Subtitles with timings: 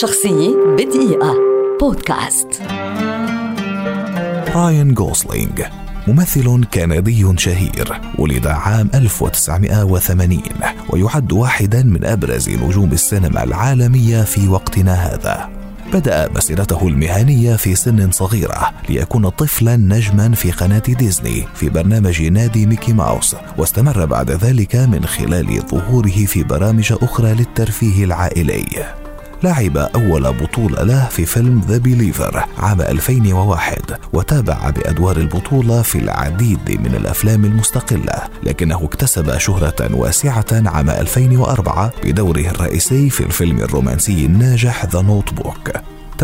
[0.00, 1.34] شخصية بدقيقة.
[1.80, 2.48] بودكاست.
[4.54, 5.62] راين غوسلينج
[6.08, 10.42] ممثل كندي شهير ولد عام 1980
[10.90, 15.48] ويعد واحدا من أبرز نجوم السينما العالمية في وقتنا هذا.
[15.92, 22.66] بدأ مسيرته المهنية في سن صغيرة ليكون طفلا نجما في قناة ديزني في برنامج نادي
[22.66, 29.01] ميكي ماوس واستمر بعد ذلك من خلال ظهوره في برامج أخرى للترفيه العائلي.
[29.44, 33.78] لعب أول بطولة له في فيلم The Believer عام 2001
[34.12, 42.40] وتابع بأدوار البطولة في العديد من الأفلام المستقلة لكنه اكتسب شهرة واسعة عام 2004 بدوره
[42.40, 45.70] الرئيسي في الفيلم الرومانسي الناجح The Notebook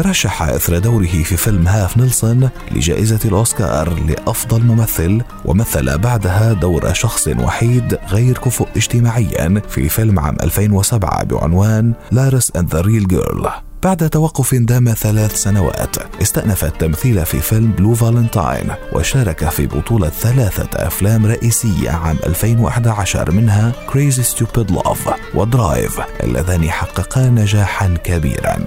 [0.03, 7.29] ترشح إثر دوره في فيلم Half Nelson لجائزة الأوسكار لأفضل ممثل ومثل بعدها دور شخص
[7.29, 13.49] وحيد غير كفؤ اجتماعيا في فيلم عام 2007 بعنوان Lars and the Real Girl.
[13.83, 20.87] بعد توقف دام ثلاث سنوات استأنف التمثيل في فيلم Blue Valentine وشارك في بطولة ثلاثة
[20.87, 28.59] أفلام رئيسية عام 2011 منها Crazy Stupid Love و Drive اللذان حققا نجاحا كبيرا.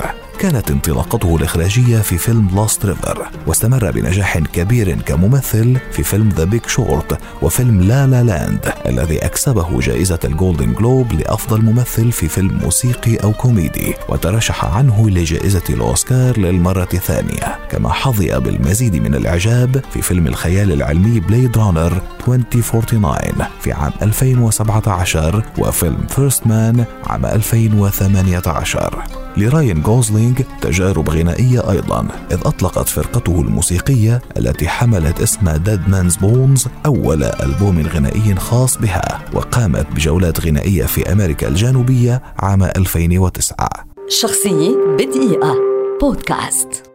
[0.42, 6.66] كانت انطلاقته الإخراجية في فيلم Lost River واستمر بنجاح كبير كممثل في فيلم The Big
[6.66, 13.16] Short وفيلم La La Land الذي أكسبه جائزة الجولدن جلوب لأفضل ممثل في فيلم موسيقي
[13.16, 17.61] أو كوميدي وترشح عنه لجائزة الأوسكار للمرة الثانية.
[17.72, 25.44] كما حظي بالمزيد من الإعجاب في فيلم الخيال العلمي Blade Runner 2049 في عام 2017
[25.58, 29.04] وفيلم First Man عام 2018
[29.38, 36.68] لراين جوسلينج تجارب غنائية أيضا إذ أطلقت فرقته الموسيقية التي حملت اسم Dead Man's Bones
[36.86, 43.70] أول ألبوم غنائي خاص بها وقامت بجولات غنائية في أمريكا الجنوبية عام 2009
[44.08, 45.56] شخصية بدقيقة.
[46.02, 46.91] بودكاست.